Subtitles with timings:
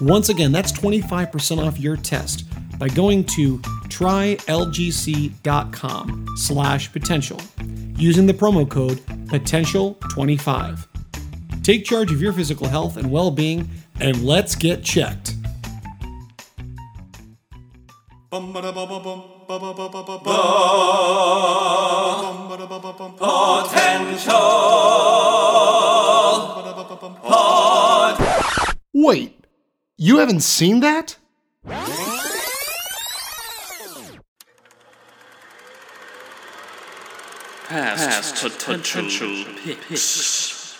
[0.00, 2.44] Once again, that's 25% off your test
[2.78, 4.46] by going to trylgc.com
[6.36, 7.40] slash potential
[7.96, 10.86] using the promo code potential25.
[11.62, 13.68] Take charge of your physical health and well-being
[14.00, 15.34] and let's get checked.
[28.92, 29.39] Wait,
[30.02, 31.18] you haven't seen that?
[37.68, 40.78] Past, potential, picks.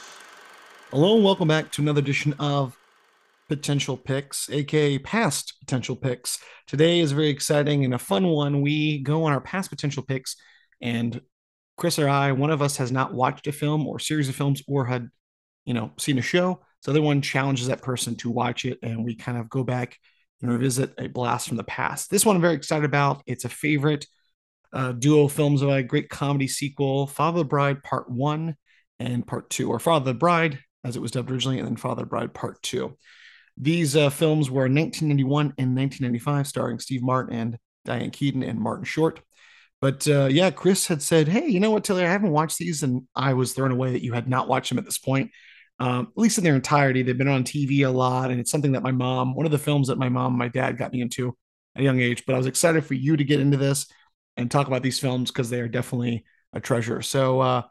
[0.90, 2.78] Hello and welcome back to another edition of
[3.50, 6.38] Potential Picks, aka Past Potential Picks.
[6.66, 8.62] Today is very exciting and a fun one.
[8.62, 10.36] We go on our past potential picks,
[10.80, 11.20] and
[11.76, 14.62] Chris or I, one of us has not watched a film or series of films
[14.66, 15.10] or had,
[15.66, 16.62] you know, seen a show.
[16.80, 19.62] So the other one challenges that person to watch it, and we kind of go
[19.62, 19.98] back
[20.42, 22.10] and revisit a blast from the past.
[22.10, 23.22] This one I'm very excited about.
[23.26, 24.06] It's a favorite
[24.72, 28.56] uh, duo films of a great comedy sequel, Father the Bride Part One
[28.98, 32.02] and Part Two, or Father the Bride as it was dubbed originally, and then Father
[32.02, 32.96] the Bride Part Two.
[33.56, 38.84] These uh, films were 1991 and 1995, starring Steve Martin and Diane Keaton and Martin
[38.84, 39.20] Short.
[39.80, 42.04] But uh, yeah, Chris had said, "Hey, you know what, Taylor?
[42.04, 44.78] I haven't watched these, and I was thrown away that you had not watched them
[44.78, 45.30] at this point.
[45.80, 48.72] Um, at least in their entirety, they've been on TV a lot, and it's something
[48.72, 51.00] that my mom, one of the films that my mom and my dad got me
[51.00, 51.36] into
[51.74, 52.24] at a young age.
[52.26, 53.86] But I was excited for you to get into this
[54.36, 57.02] and talk about these films because they are definitely a treasure.
[57.02, 57.62] So uh,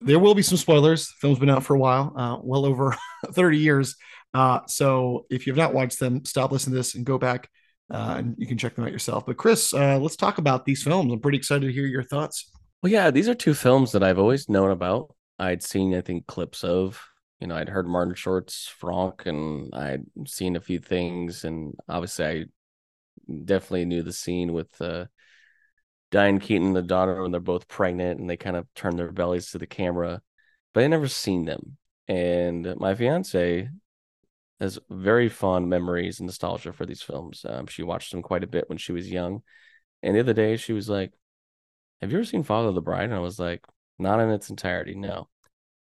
[0.00, 1.06] there will be some spoilers.
[1.06, 2.96] The film's been out for a while, uh, well over
[3.32, 3.96] 30 years.
[4.34, 7.48] Uh, so if you've not watched them, stop listening to this and go back
[7.92, 9.26] uh, and you can check them out yourself.
[9.26, 11.12] But Chris, uh, let's talk about these films.
[11.12, 12.50] I'm pretty excited to hear your thoughts.
[12.82, 15.14] Well, yeah, these are two films that I've always known about.
[15.38, 17.00] I'd seen, I think, clips of.
[17.40, 22.24] You know, I'd heard Martin Short's Franck, and I'd seen a few things, and obviously,
[22.24, 22.44] I
[23.44, 25.06] definitely knew the scene with uh,
[26.10, 29.12] Diane Keaton, and the daughter, when they're both pregnant, and they kind of turn their
[29.12, 30.20] bellies to the camera.
[30.72, 31.76] But I never seen them,
[32.08, 33.68] and my fiance
[34.60, 37.44] has very fond memories and nostalgia for these films.
[37.48, 39.42] Um, she watched them quite a bit when she was young,
[40.02, 41.12] and the other day she was like,
[42.00, 43.64] "Have you ever seen Father of the Bride?" And I was like,
[43.98, 45.28] "Not in its entirety, no."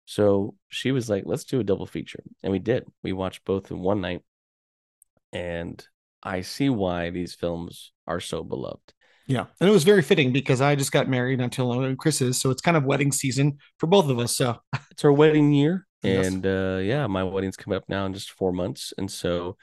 [0.06, 2.22] So she was like, let's do a double feature.
[2.42, 2.86] And we did.
[3.02, 4.22] We watched both in one night.
[5.32, 5.84] And
[6.22, 8.92] I see why these films are so beloved.
[9.26, 9.46] Yeah.
[9.58, 11.98] And it was very fitting because I just got married not too long ago, and
[11.98, 12.40] Chris is.
[12.40, 14.36] So it's kind of wedding season for both of us.
[14.36, 14.58] So
[14.94, 15.86] It's our wedding year.
[16.02, 16.26] Yes.
[16.26, 18.92] And uh, yeah, my wedding's coming up now in just four months.
[18.96, 19.56] And so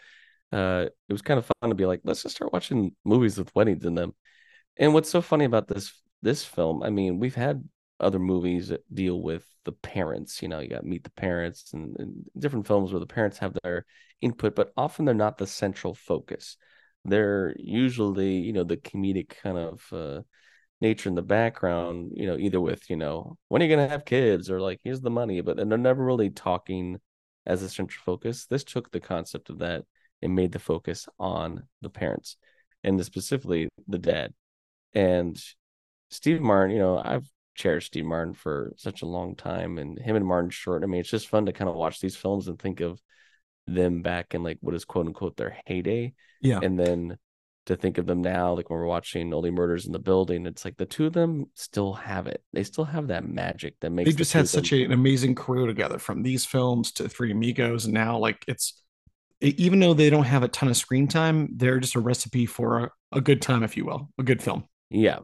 [0.52, 3.56] uh, it was kind of fun to be like, let's just start watching movies with
[3.56, 4.14] weddings in them.
[4.76, 7.64] And what's so funny about this this film, I mean, we've had
[8.02, 10.42] other movies that deal with the parents.
[10.42, 13.56] You know, you got Meet the Parents and, and different films where the parents have
[13.64, 13.86] their
[14.22, 16.58] input, but often they're not the central focus.
[17.06, 20.22] They're usually, you know, the comedic kind of uh,
[20.80, 22.12] nature in the background.
[22.16, 25.02] You know, either with, you know, when are you gonna have kids, or like here's
[25.02, 27.00] the money, but they're never really talking
[27.46, 28.46] as a central focus.
[28.46, 29.84] This took the concept of that
[30.22, 32.38] and made the focus on the parents
[32.84, 34.34] and specifically the dad.
[34.94, 35.42] And
[36.10, 37.30] Steve Martin, you know, I've
[37.62, 40.84] cherished Steve Martin for such a long time and him and Martin Short.
[40.84, 43.00] I mean, it's just fun to kind of watch these films and think of
[43.68, 46.14] them back in like what is quote unquote their heyday.
[46.42, 46.60] Yeah.
[46.62, 47.18] And then
[47.68, 50.66] to think of them now, like when we're watching Only Murders in the Building, it's
[50.66, 52.44] like the two of them still have it.
[52.54, 55.68] They still have that magic that makes they've just had such a, an amazing career
[55.68, 57.86] together from these films to Three Amigos.
[57.86, 58.82] And now, like, it's
[59.42, 62.80] even though they don't have a ton of screen time, they're just a recipe for
[62.80, 64.66] a, a good time, if you will, a good film.
[64.90, 65.20] Yeah.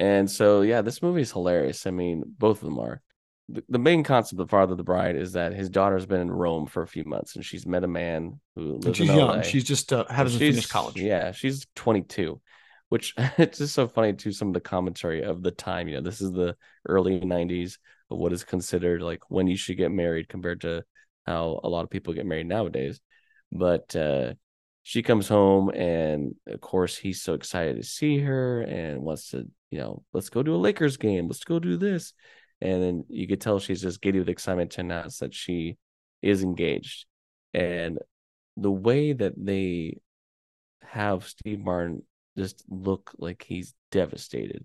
[0.00, 1.86] And so yeah, this movie is hilarious.
[1.86, 3.00] I mean, both of them are.
[3.48, 6.30] the, the main concept of Father of the Bride is that his daughter's been in
[6.30, 9.36] Rome for a few months and she's met a man who lives she's in young.
[9.36, 9.42] LA.
[9.42, 10.96] She's just uh, hasn't She's- finished college.
[10.96, 12.40] Yeah, she's 22,
[12.88, 15.86] which it's just so funny to some of the commentary of the time.
[15.88, 16.56] You know, this is the
[16.88, 17.76] early 90s
[18.10, 20.82] of what is considered like when you should get married compared to
[21.26, 23.00] how a lot of people get married nowadays.
[23.52, 24.34] But uh,
[24.90, 29.48] she comes home, and of course, he's so excited to see her and wants to,
[29.70, 31.28] you know, let's go to a Lakers game.
[31.28, 32.12] Let's go do this.
[32.60, 35.78] And then you could tell she's just giddy with excitement to announce that she
[36.22, 37.06] is engaged.
[37.54, 38.00] And
[38.56, 39.98] the way that they
[40.82, 42.02] have Steve Martin
[42.36, 44.64] just look like he's devastated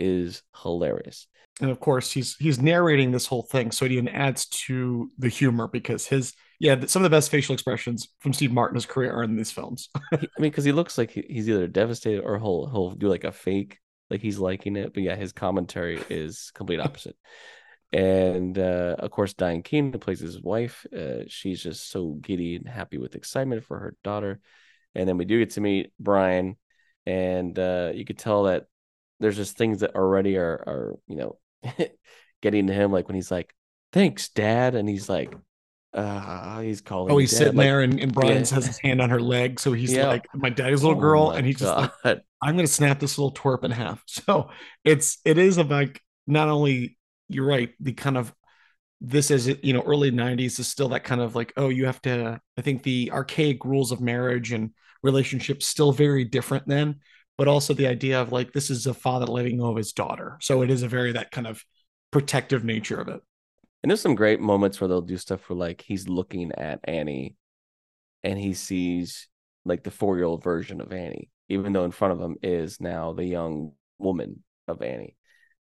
[0.00, 1.28] is hilarious.
[1.60, 5.28] and of course he's he's narrating this whole thing so it even adds to the
[5.28, 9.24] humor because his yeah some of the best facial expressions from steve martin's career are
[9.24, 12.90] in these films I mean, because he looks like he's either devastated or he'll he'll
[12.92, 13.78] do like a fake,
[14.08, 14.92] like he's liking it.
[14.94, 17.16] But yeah, his commentary is complete opposite.
[17.92, 22.68] And uh, of course, Diane who plays his wife, uh, she's just so giddy and
[22.68, 24.40] happy with excitement for her daughter.
[24.94, 26.56] And then we do get to meet Brian,
[27.06, 28.66] and uh, you could tell that
[29.18, 31.38] there's just things that already are are you know
[32.42, 33.54] getting to him, like when he's like,
[33.92, 35.34] "Thanks, Dad," and he's like,
[35.92, 37.12] uh, he's calling.
[37.12, 37.36] oh he's dad.
[37.38, 38.54] sitting Like, there and, and brian yeah.
[38.54, 40.06] has his hand on her leg so he's Yeah.
[40.06, 43.32] like my daddy's little "Oh girl and he's just like i'm gonna snap this little
[43.34, 44.50] twerp in half so
[44.84, 45.88] it's it is about
[46.26, 46.96] not only
[47.28, 48.32] you're right the kind of
[49.00, 52.00] this is you know early 90s is still that kind of like oh you have
[52.02, 54.70] to i think the archaic rules of marriage and
[55.02, 56.96] relationships still very different then
[57.38, 60.36] but also the idea of like this is a father letting go of his daughter
[60.40, 61.64] so it is a very that kind of
[62.10, 63.20] protective nature of it
[63.82, 67.36] And there's some great moments where they'll do stuff where like he's looking at Annie
[68.22, 69.28] and he sees
[69.64, 72.80] like the four year old version of Annie, even though in front of him is
[72.80, 75.16] now the young woman of Annie.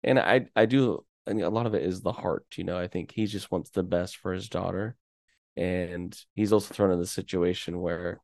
[0.04, 2.80] And I I do I mean a lot of it is the heart, you know.
[2.80, 4.96] I think he just wants the best for his daughter.
[5.56, 8.22] And he's also thrown in the situation where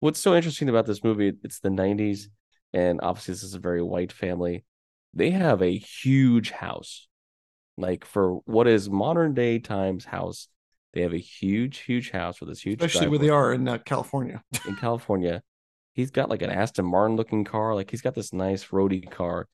[0.00, 2.28] what's so interesting about this movie, it's the 90s,
[2.72, 4.64] and obviously this is a very white family.
[5.12, 7.07] They have a huge house
[7.78, 10.48] like for what is modern day times house
[10.92, 13.78] they have a huge huge house with this huge especially where they are in uh,
[13.78, 14.42] california.
[14.66, 15.42] In california.
[15.92, 19.48] He's got like an aston martin looking car like he's got this nice roadie car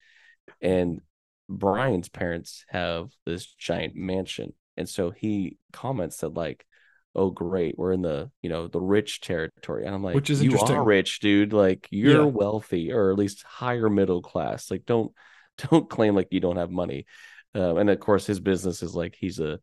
[0.61, 1.01] and
[1.49, 6.67] brian's parents have this giant mansion and so he comments that like
[7.15, 10.43] oh great we're in the you know the rich territory and i'm like Which is
[10.43, 12.31] you are rich dude like you're Yeah.
[12.31, 15.13] wealthy or at least higher middle class like don't
[15.71, 17.07] don't claim like you don't have money
[17.55, 19.61] um, and of course his business is like he's a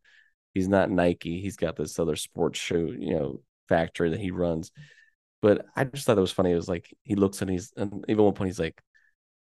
[0.53, 1.41] he's not nike.
[1.41, 4.71] He's got this other sports shoe you know factory that he runs.
[5.41, 6.51] But i just thought it was funny.
[6.51, 8.81] It was like he looks and he's and even one point he's like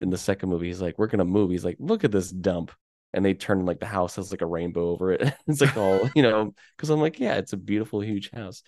[0.01, 2.71] in the second movie he's like we're gonna move he's like look at this dump.
[3.15, 5.21] And they turn like the house has like a rainbow over it.
[5.47, 8.63] It's like all you know because i'm like yeah it's a beautiful huge house.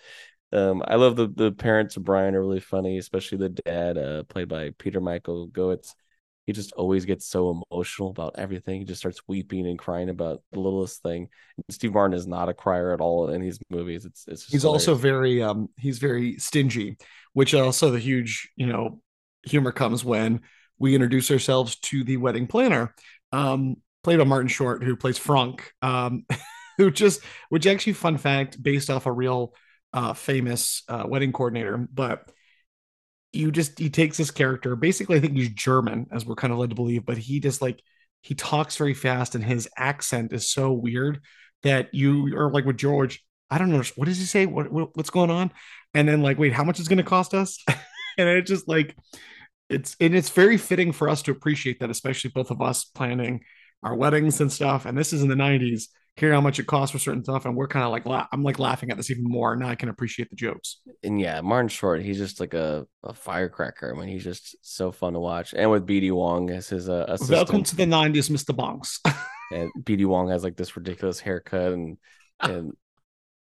[0.52, 4.22] Um i love the the parents of brian are really funny especially the dad uh
[4.24, 5.94] played by peter michael goetz
[6.46, 8.78] he just always gets so emotional about everything.
[8.78, 11.28] He just starts weeping and crying about the littlest thing.
[11.56, 14.04] And Steve Martin is not a crier at all in these movies.
[14.04, 16.96] It's it's he's also very um he's very stingy
[17.36, 18.98] which also the huge you know
[19.44, 20.40] humor comes when
[20.78, 22.94] we introduce ourselves to the wedding planner
[23.30, 26.24] um played by martin short who plays franck um
[26.78, 27.20] who just
[27.50, 29.52] which actually fun fact based off a real
[29.92, 32.30] uh famous uh wedding coordinator but
[33.36, 36.58] you just he takes this character basically i think he's german as we're kind of
[36.58, 37.80] led to believe but he just like
[38.22, 41.20] he talks very fast and his accent is so weird
[41.62, 44.46] that you are like with george I don't know what does he say?
[44.46, 45.52] What, what what's going on?
[45.94, 47.62] And then like, wait, how much is going to cost us?
[47.68, 48.96] and it's just like,
[49.68, 53.42] it's and it's very fitting for us to appreciate that, especially both of us planning
[53.82, 54.86] our weddings and stuff.
[54.86, 55.84] And this is in the '90s.
[56.16, 58.42] Hearing how much it costs for certain stuff, and we're kind of like, la- I'm
[58.42, 59.68] like laughing at this even more now.
[59.68, 60.78] I can appreciate the jokes.
[61.02, 63.94] and yeah, Martin Short, he's just like a, a firecracker.
[63.94, 65.52] I mean, he's just so fun to watch.
[65.54, 68.56] And with BD Wong as his uh, assistant, Welcome to the '90s, Mr.
[68.56, 68.98] Bonks.
[69.52, 71.98] and BD Wong has like this ridiculous haircut and
[72.40, 72.72] and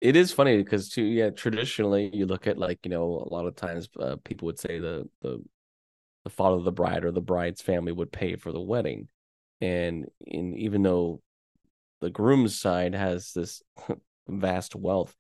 [0.01, 3.47] it is funny because too yeah traditionally you look at like you know a lot
[3.47, 5.43] of times uh, people would say the the
[6.25, 9.09] the father of the bride or the bride's family would pay for the wedding
[9.61, 11.21] and in even though
[12.05, 13.63] the groom's side has this
[14.29, 15.15] vast wealth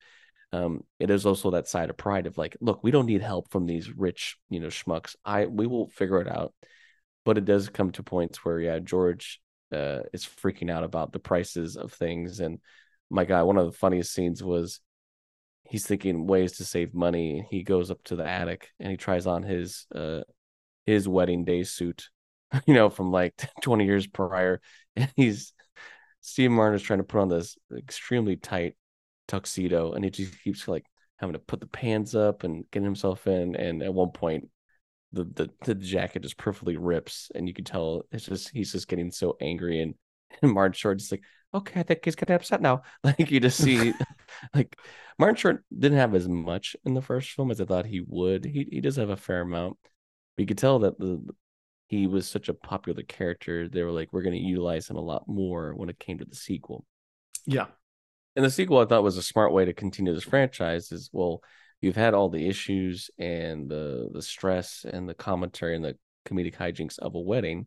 [0.52, 3.50] um it is also that side of pride of like look we don't need help
[3.50, 5.16] from these rich you know schmucks.
[5.24, 6.52] I we will figure it out.
[7.24, 9.40] But it does come to points where yeah george
[9.72, 12.60] uh, is freaking out about the prices of things and
[13.10, 14.80] my god one of the funniest scenes was
[15.64, 19.26] he's thinking ways to save money he goes up to the attic and he tries
[19.26, 20.20] on his uh
[20.86, 22.10] his wedding day suit
[22.66, 24.60] you know from like 20 years prior
[24.94, 25.54] and he's
[26.26, 28.76] Steve Martin is trying to put on this extremely tight
[29.28, 30.86] tuxedo, and he just keeps like
[31.18, 33.54] having to put the pants up and getting himself in.
[33.54, 34.48] And at one point,
[35.12, 38.88] the the, the jacket just perfectly rips, and you can tell it's just he's just
[38.88, 39.82] getting so angry.
[39.82, 39.96] And,
[40.40, 42.84] and Martin Short is like, okay, I think he's getting upset now.
[43.04, 43.92] Like you just see,
[44.54, 44.78] like
[45.18, 48.46] Martin Short didn't have as much in the first film as I thought he would.
[48.46, 49.76] He he does have a fair amount.
[50.36, 51.22] But you could tell that the
[51.86, 53.68] he was such a popular character.
[53.68, 56.24] They were like, we're going to utilize him a lot more when it came to
[56.24, 56.84] the sequel.
[57.46, 57.66] Yeah.
[58.36, 61.40] And the sequel I thought was a smart way to continue this franchise is well,
[61.80, 66.56] you've had all the issues and the the stress and the commentary and the comedic
[66.56, 67.66] hijinks of a wedding.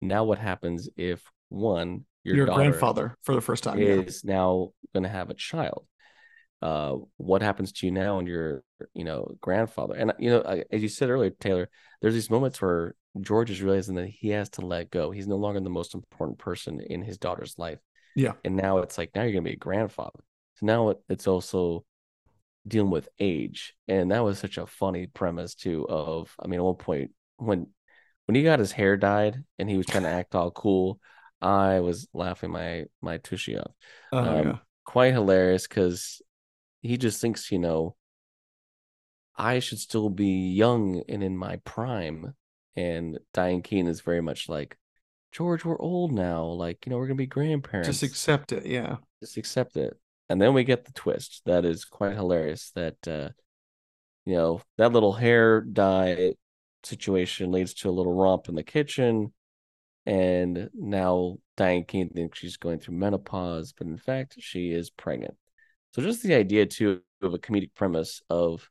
[0.00, 3.78] Now what happens if one your, Your grandfather for the first time.
[3.78, 3.88] Yeah.
[3.88, 5.86] is now going to have a child?
[6.62, 8.62] Uh, what happens to you now and your
[8.94, 9.94] you know grandfather?
[9.94, 11.68] And you know, as you said earlier, Taylor,
[12.00, 15.10] there's these moments where George is realizing that he has to let go.
[15.10, 17.78] He's no longer the most important person in his daughter's life.
[18.16, 18.32] Yeah.
[18.44, 20.20] And now it's like now you're gonna be a grandfather.
[20.56, 21.84] So now it's also
[22.66, 25.86] dealing with age, and that was such a funny premise too.
[25.88, 27.68] Of I mean, at one point when
[28.26, 30.98] when he got his hair dyed and he was trying to act all cool,
[31.40, 33.72] I was laughing my my tushy off.
[34.12, 34.56] Oh, Um, yeah.
[34.86, 36.22] Quite hilarious because
[36.84, 37.96] he just thinks, you know,
[39.36, 42.34] I should still be young and in my prime.
[42.76, 44.76] And Diane Keaton is very much like,
[45.32, 46.44] George, we're old now.
[46.44, 47.88] Like, you know, we're gonna be grandparents.
[47.88, 48.66] Just accept it.
[48.66, 48.96] Yeah.
[49.20, 49.98] Just accept it.
[50.28, 51.42] And then we get the twist.
[51.46, 52.70] That is quite hilarious.
[52.74, 53.30] That uh,
[54.26, 56.34] you know, that little hair dye
[56.82, 59.32] situation leads to a little romp in the kitchen.
[60.06, 65.34] And now Diane Keaton thinks she's going through menopause, but in fact, she is pregnant.
[65.94, 68.68] So just the idea too of a comedic premise of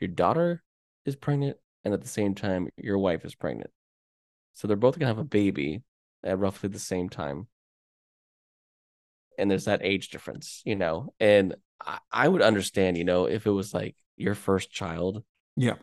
[0.00, 0.64] your daughter
[1.06, 3.70] is pregnant, and at the same time, your wife is pregnant.
[4.54, 5.84] So they're both gonna have a baby
[6.24, 7.46] at roughly the same time.
[9.38, 11.14] And there's that age difference, you know.
[11.20, 15.22] And I, I would understand, you know, if it was like your first child,
[15.56, 15.76] Yeah.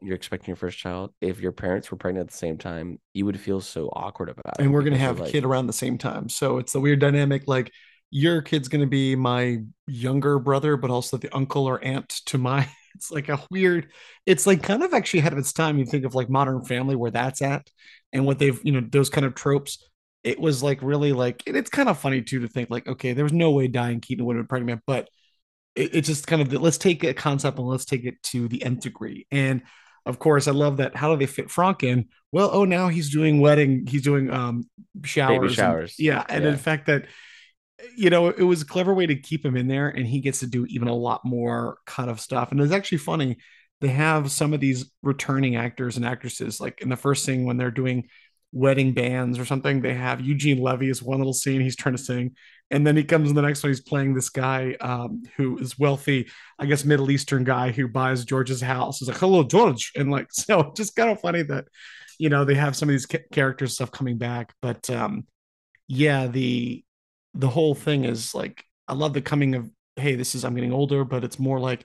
[0.00, 3.26] you're expecting your first child, if your parents were pregnant at the same time, you
[3.26, 4.62] would feel so awkward about it.
[4.62, 6.28] And we're gonna have a like- kid around the same time.
[6.28, 7.48] So it's the weird dynamic.
[7.48, 7.72] Like
[8.12, 12.68] your kid's gonna be my younger brother, but also the uncle or aunt to my.
[12.94, 13.90] It's like a weird.
[14.26, 15.78] It's like kind of actually ahead of its time.
[15.78, 17.70] You think of like Modern Family where that's at,
[18.12, 19.82] and what they've you know those kind of tropes.
[20.24, 23.14] It was like really like and it's kind of funny too to think like okay,
[23.14, 25.08] there was no way Diane Keaton would have been pregnant, but
[25.74, 28.46] it, it's just kind of the, let's take a concept and let's take it to
[28.46, 29.26] the nth degree.
[29.30, 29.62] And
[30.04, 30.94] of course, I love that.
[30.94, 32.08] How do they fit Franck in?
[32.30, 34.64] Well, oh, now he's doing wedding, he's doing um
[35.02, 35.94] showers, and- showers.
[35.98, 36.50] yeah, and Yeah.
[36.50, 37.06] in fact that
[37.96, 40.40] you know it was a clever way to keep him in there, and he gets
[40.40, 42.50] to do even a lot more kind of stuff.
[42.50, 43.38] And it's actually funny.
[43.80, 47.56] They have some of these returning actors and actresses, like in the first scene when
[47.56, 48.08] they're doing
[48.52, 49.80] wedding bands or something.
[49.80, 52.36] They have Eugene Levy is one little scene he's trying to sing,
[52.70, 53.70] and then he comes in the next one.
[53.70, 58.24] He's playing this guy um, who is wealthy, I guess Middle Eastern guy who buys
[58.24, 58.98] George's house.
[58.98, 61.66] He's like, "Hello, George," and like so, just kind of funny that
[62.18, 64.54] you know they have some of these ca- characters stuff coming back.
[64.62, 65.26] But um,
[65.88, 66.84] yeah, the
[67.34, 70.72] the whole thing is like I love the coming of hey, this is I'm getting
[70.72, 71.84] older, but it's more like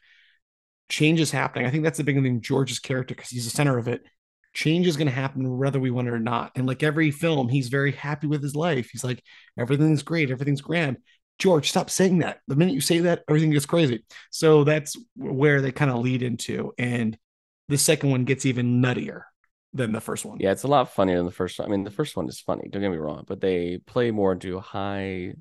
[0.89, 1.66] change is happening.
[1.66, 2.42] I think that's the big thing.
[2.42, 4.04] George's character because he's the center of it.
[4.54, 6.51] Change is going to happen whether we want it or not.
[6.56, 8.89] And like every film, he's very happy with his life.
[8.92, 9.22] He's like
[9.58, 10.98] everything's great, everything's grand.
[11.39, 12.39] George, stop saying that.
[12.48, 14.04] The minute you say that, everything gets crazy.
[14.32, 16.74] So that's where they kind of lead into.
[16.80, 17.16] And
[17.70, 19.24] the second one gets even nuttier
[19.74, 20.38] than the first one.
[20.39, 21.67] Yeah, it's a lot funnier than the first one.
[21.67, 24.31] I mean, the first one is funny, don't get me wrong, but they play more
[24.33, 25.33] into high,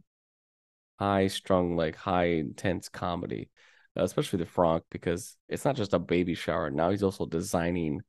[0.98, 3.50] high strung, like high intense comedy,
[3.98, 6.70] uh, especially the Franck, because it's not just a baby shower.
[6.70, 8.00] Now he's also designing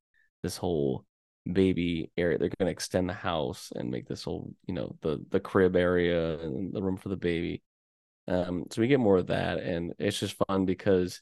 [0.43, 1.05] this whole
[1.51, 2.37] baby area.
[2.37, 5.75] They're going to extend the house and make this whole, you know, the the crib
[5.75, 7.61] area and the room for the baby.
[8.27, 11.21] Um, so we get more of that, and it's just fun because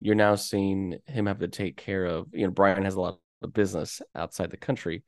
[0.00, 2.28] you're now seeing him have to take care of.
[2.32, 5.02] You know, Brian has a lot of business outside the country,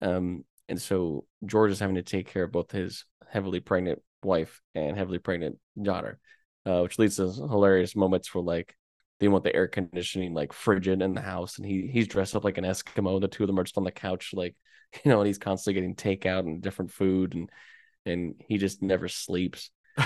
[0.00, 4.60] um, and so George is having to take care of both his heavily pregnant wife
[4.74, 6.18] and heavily pregnant daughter,
[6.66, 8.76] uh, which leads to hilarious moments where like
[9.20, 12.44] they want the air conditioning like frigid in the house, and he he's dressed up
[12.44, 13.20] like an Eskimo.
[13.20, 14.56] The two of them are just on the couch, like
[15.04, 17.50] you know, and he's constantly getting takeout and different food, and
[18.04, 19.70] and he just never sleeps.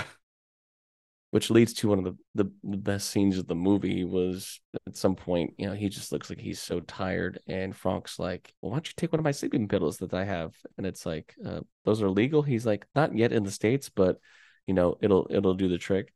[1.33, 4.97] Which leads to one of the, the the best scenes of the movie was at
[4.97, 8.71] some point, you know, he just looks like he's so tired, and Franck's like, well,
[8.71, 11.35] "Why don't you take one of my sleeping pills that I have?" And it's like,
[11.45, 14.18] uh, "Those are legal." He's like, "Not yet in the states, but
[14.66, 16.12] you know, it'll it'll do the trick."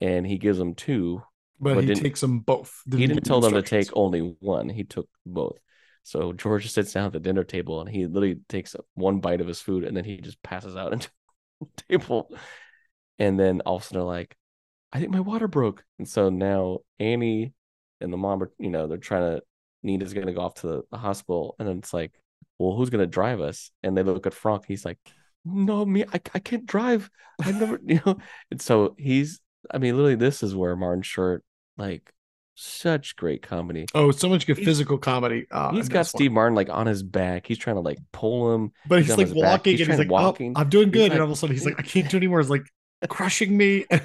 [0.00, 1.22] And he gives them two,
[1.60, 2.82] But, But he didn't- takes them both.
[2.90, 4.68] he didn't tell them to take only one.
[4.68, 5.58] He took both.
[6.04, 9.46] So George sits down at the dinner table and he literally takes one bite of
[9.46, 11.10] his food and then he just passes out into
[11.60, 12.30] the table.
[13.18, 14.36] and then all of a sudden they're like,
[14.92, 15.84] I think my water broke.
[15.98, 17.52] And so now Annie
[18.00, 19.42] and the mom are, you know, they're trying to
[19.82, 22.12] Nina's gonna go off to the, the hospital, and then it's like,
[22.58, 23.70] well, who's gonna drive us?
[23.82, 24.64] And they look at Franck.
[24.66, 24.98] He's like,
[25.44, 27.08] no, me, I, I can't drive.
[27.40, 28.18] I never, you know.
[28.50, 29.40] And so he's,
[29.70, 31.44] I mean, literally, this is where Martin Short,
[31.76, 32.12] like,
[32.56, 33.86] such great comedy.
[33.94, 35.46] Oh, so much good He's- physical comedy.
[35.48, 36.18] Uh, He's got this one.
[36.18, 37.46] Steve Martin like on his back.
[37.46, 38.72] He's trying to like pull him.
[38.88, 40.54] but he's on like walking He's and he's like, to oh, walking.
[40.56, 41.02] I'm doing He's good.
[41.04, 42.40] and like- all of a sudden he's like, I can't do anymore.
[42.40, 42.66] It's like
[43.06, 43.86] crushing me.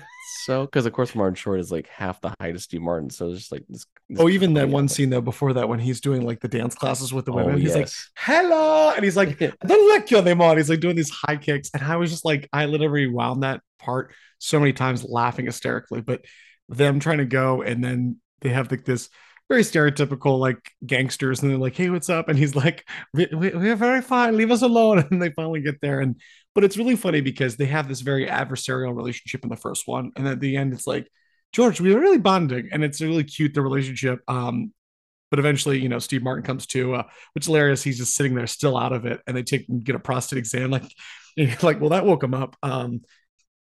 [0.46, 3.30] So, because of course Martin Short is like half the height of Steve Martin, so
[3.30, 3.86] it's just like this.
[4.10, 6.76] this oh, even that one scene though before that when he's doing like the dance
[6.76, 8.92] classes with the oh, women, Oh, he's like, hello.
[8.92, 10.56] And he's like, don't like you anymore.
[10.58, 11.70] He's like doing these high kicks.
[11.74, 16.02] And I was just like, I literally wound that part so many times laughing hysterically.
[16.02, 16.26] But
[16.70, 19.10] them trying to go and then they have like this
[19.50, 22.30] very stereotypical like gangsters and they're like, hey, what's up?
[22.30, 24.38] And he's like, we, we, we're very fine.
[24.38, 25.06] Leave us alone.
[25.12, 26.00] And they finally get there.
[26.00, 26.20] And
[26.56, 30.12] but it's really funny because they have this very adversarial relationship in the first one.
[30.16, 31.08] And at the end, it's like,
[31.52, 32.70] George, we are really bonding.
[32.72, 34.20] And it's really cute, the relationship.
[34.28, 34.74] Um,
[35.30, 37.82] but eventually, you know, Steve Martin comes to, uh, which hilarious.
[37.82, 40.38] He's just sitting there still out of it, and they take and get a prostate
[40.38, 40.72] exam.
[41.36, 42.56] Like, like, well, that woke him up.
[42.62, 43.02] Um,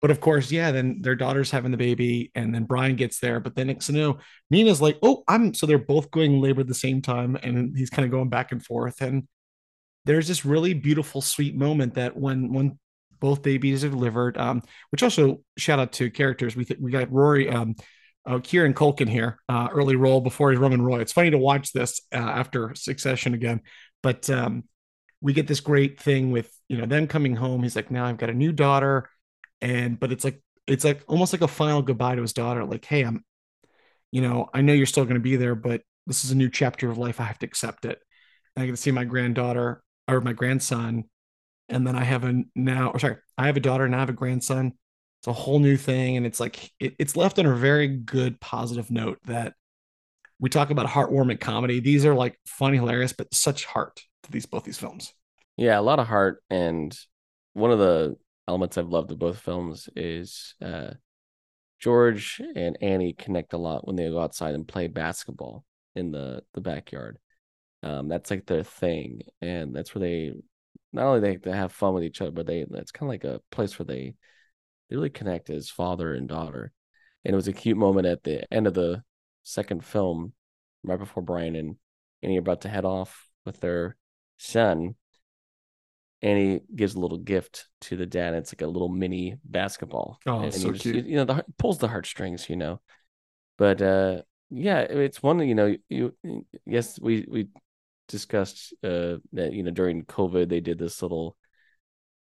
[0.02, 3.38] but of course, yeah, then their daughter's having the baby, and then Brian gets there.
[3.38, 4.18] But then know,
[4.50, 7.90] Nina's like, oh, I'm so they're both going labor at the same time, and he's
[7.90, 9.00] kind of going back and forth.
[9.00, 9.28] And
[10.04, 12.78] there's this really beautiful, sweet moment that when when
[13.20, 16.56] both babies are delivered, um, which also shout out to characters.
[16.56, 17.76] We th- we got Rory, um,
[18.26, 21.00] uh, Kieran Culkin here, uh, early role before he's Roman Roy.
[21.00, 23.60] It's funny to watch this uh, after Succession again,
[24.02, 24.64] but um,
[25.20, 27.62] we get this great thing with you know them coming home.
[27.62, 29.08] He's like, now I've got a new daughter,
[29.60, 32.64] and but it's like it's like almost like a final goodbye to his daughter.
[32.64, 33.24] Like, hey, I'm,
[34.12, 36.48] you know, I know you're still going to be there, but this is a new
[36.48, 37.20] chapter of life.
[37.20, 37.98] I have to accept it.
[38.54, 41.04] And I get to see my granddaughter or my grandson,
[41.68, 44.08] and then I have a now, or sorry, I have a daughter and I have
[44.08, 44.72] a grandson.
[45.20, 48.40] It's a whole new thing, and it's like it, it's left on a very good,
[48.40, 49.54] positive note that
[50.38, 51.80] we talk about heartwarming comedy.
[51.80, 55.12] These are like funny, hilarious, but such heart to these both these films.
[55.56, 56.96] Yeah, a lot of heart, and
[57.52, 58.16] one of the
[58.48, 60.92] elements I've loved of both films is uh,
[61.78, 66.42] George and Annie connect a lot when they go outside and play basketball in the
[66.54, 67.18] the backyard.
[67.82, 70.32] Um, that's like their thing, and that's where they
[70.92, 73.24] not only they, they have fun with each other, but they it's kind of like
[73.24, 74.14] a place where they
[74.88, 76.72] they really connect as father and daughter.
[77.24, 79.02] And it was a cute moment at the end of the
[79.42, 80.32] second film,
[80.82, 81.76] right before Brian and
[82.22, 83.96] Annie are about to head off with their
[84.38, 84.94] son.
[86.22, 88.34] Annie gives a little gift to the dad.
[88.34, 90.18] It's like a little mini basketball.
[90.26, 91.06] Oh, and so you just- cute.
[91.06, 92.50] You know, the heart- pulls the heartstrings.
[92.50, 92.80] You know,
[93.56, 95.40] but uh, yeah, it's one.
[95.40, 96.14] You know, you
[96.66, 97.48] yes, we we
[98.10, 101.36] discussed uh that you know during COVID they did this little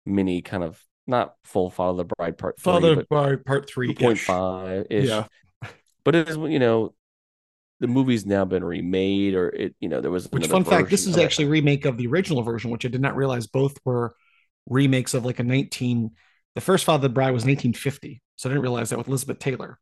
[0.05, 3.93] mini kind of not full Father the Bride part three, Father but by part three
[3.93, 5.09] point five two point five ish.
[5.09, 5.25] Yeah.
[6.03, 6.93] But it is you know
[7.79, 11.05] the movie's now been remade or it you know there was Which fun fact, this
[11.05, 14.15] is actually a remake of the original version, which I did not realize both were
[14.67, 16.11] remakes of like a 19
[16.55, 18.21] the first Father of the Bride was 1950.
[18.37, 19.77] So I didn't realize that with Elizabeth Taylor.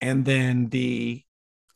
[0.00, 1.22] And then the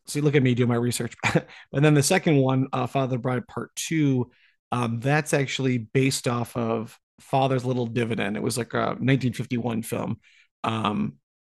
[0.07, 1.15] so you look at me doing my research.
[1.73, 4.31] and then the second one, uh, Father the Bride Part Two,
[4.71, 8.37] um, that's actually based off of Father's Little Dividend.
[8.37, 10.19] It was like a 1951 film,
[10.65, 11.15] um,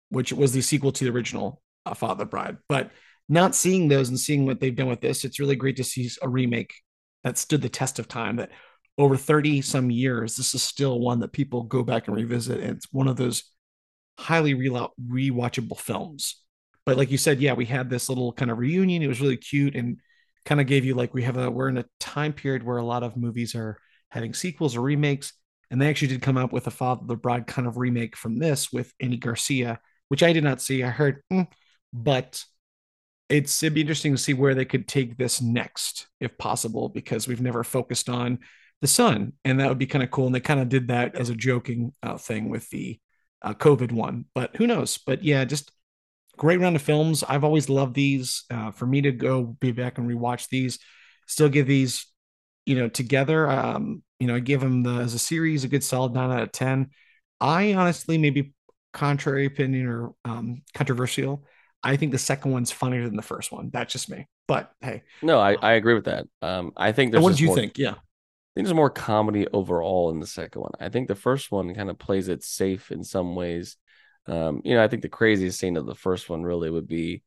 [0.10, 2.58] which was the sequel to the original uh, Father Bride.
[2.70, 2.92] But
[3.28, 6.10] not seeing those and seeing what they've done with this, it's really great to see
[6.22, 6.74] a remake
[7.24, 8.36] that stood the test of time.
[8.36, 8.52] That
[8.98, 12.60] over 30 some years, this is still one that people go back and revisit.
[12.60, 13.44] And it's one of those
[14.18, 16.42] highly re- rewatchable films.
[16.86, 19.02] But like you said, yeah, we had this little kind of reunion.
[19.02, 20.00] It was really cute and
[20.46, 22.86] kind of gave you like we have a we're in a time period where a
[22.86, 23.78] lot of movies are
[24.10, 25.34] having sequels or remakes.
[25.72, 28.38] And they actually did come up with a Father the Bride kind of remake from
[28.38, 30.84] this with Andy Garcia, which I did not see.
[30.84, 31.48] I heard, mm,
[31.92, 32.44] but
[33.30, 37.28] it's it'd be interesting to see where they could take this next, if possible, because
[37.28, 38.40] we've never focused on
[38.82, 40.28] the son, and that would be kind of cool.
[40.28, 43.00] And they kind of did that as a joking uh, thing with the
[43.42, 45.00] uh, COVID one, but who knows?
[45.00, 45.72] But yeah, just
[46.38, 47.24] great round of films.
[47.24, 48.44] I've always loved these.
[48.50, 50.80] Uh, for me to go be back and rewatch these,
[51.28, 52.08] still give these,
[52.66, 53.50] you know, together.
[53.50, 56.44] Um, you know, I give them the as a series a good solid nine out
[56.44, 56.90] of ten.
[57.40, 58.54] I honestly, maybe
[58.94, 61.46] contrary opinion or um, controversial,
[61.84, 63.70] I think the second one's funnier than the first one.
[63.72, 64.28] That's just me.
[64.48, 66.26] But hey, No, I, I agree with that.
[66.42, 67.78] Um, I think there's what did you more, think?
[67.78, 67.92] Yeah.
[67.92, 70.72] I think there's more comedy overall in the second one.
[70.80, 73.78] I think the first one kind of plays it safe in some ways.
[74.28, 77.24] Um, you know, I think the craziest scene of the first one really would be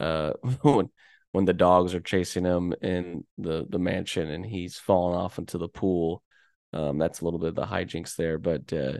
[0.00, 0.32] uh
[0.62, 0.90] when
[1.32, 5.58] when the dogs are chasing him in the the mansion and he's falling off into
[5.58, 6.22] the pool.
[6.72, 8.98] Um, that's a little bit of the hijinks there, but uh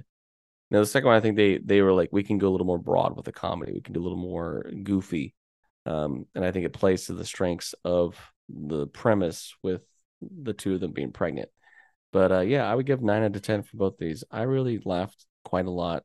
[0.70, 2.66] Now the second one, I think they they were like, we can go a little
[2.66, 3.72] more broad with the comedy.
[3.72, 5.34] We can do a little more goofy,
[5.87, 8.16] um, and I think it plays to the strengths of
[8.48, 9.82] the premise with
[10.20, 11.48] the two of them being pregnant.
[12.12, 14.24] But uh, yeah, I would give nine out of ten for both these.
[14.30, 16.04] I really laughed quite a lot,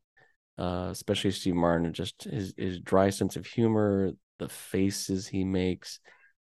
[0.58, 5.44] uh, especially Steve Martin, and just his his dry sense of humor, the faces he
[5.44, 6.00] makes,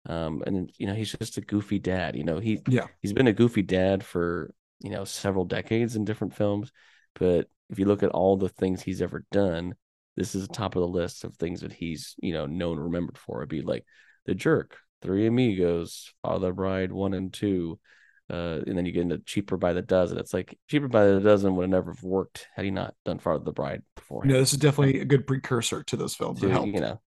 [0.07, 2.15] um, and you know he's just a goofy dad.
[2.15, 2.87] You know he Yeah.
[3.01, 6.71] he's been a goofy dad for you know several decades in different films,
[7.15, 9.75] but if you look at all the things he's ever done,
[10.15, 12.85] this is the top of the list of things that he's you know known and
[12.85, 13.39] remembered for.
[13.39, 13.85] It'd be like
[14.25, 17.79] The Jerk, Three Amigos, Father Bride one and two.
[18.29, 20.17] Uh, and then you get into cheaper by the dozen.
[20.17, 23.43] It's like cheaper by the dozen would have never worked had he not done Father
[23.43, 24.25] the Bride before.
[24.25, 26.39] Know, this is definitely a good precursor to those films.
[26.39, 27.01] To, you know.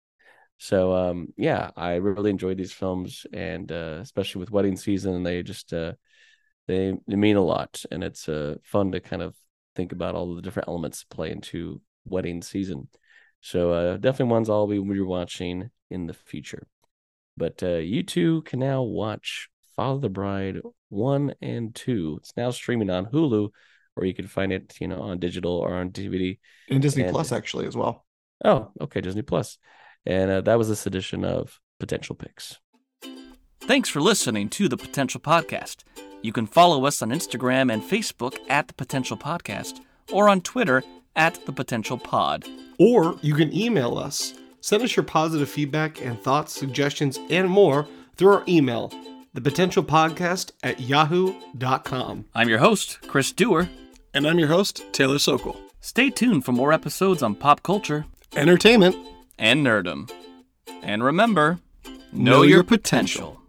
[0.59, 5.43] So um yeah, I really enjoyed these films and uh especially with wedding season they
[5.43, 5.93] just uh
[6.67, 9.35] they they mean a lot and it's uh fun to kind of
[9.75, 12.89] think about all the different elements that play into wedding season.
[13.41, 16.67] So uh definitely ones I'll be rewatching in the future.
[17.37, 20.59] But uh you two can now watch Follow the Bride
[20.91, 22.17] 1 and 2.
[22.21, 23.49] It's now streaming on Hulu
[23.97, 26.39] or you can find it, you know, on digital or on DVD.
[26.71, 28.05] And Disney And- Plus actually as well.
[28.45, 29.59] Oh, okay, Disney Plus.
[30.07, 32.59] And uh, that was this edition of Potential Picks.
[33.61, 35.85] Thanks for listening to the Potential Podcast.
[36.23, 39.81] You can follow us on Instagram and Facebook at the Potential Podcast
[40.13, 40.83] or on Twitter
[41.15, 42.45] at the Potential Pod.
[42.79, 44.35] Or you can email us.
[44.61, 48.93] Send us your positive feedback and thoughts, suggestions, and more through our email,
[49.35, 52.25] thepotentialpodcast at yahoo.com.
[52.35, 53.69] I'm your host, Chris Dewar.
[54.15, 55.59] And I'm your host, Taylor Sokol.
[55.81, 58.05] Stay tuned for more episodes on pop culture
[58.37, 58.95] Entertainment.
[59.39, 60.11] and nerdom.
[60.83, 61.61] And remember,
[62.13, 63.41] Know know, your your potential.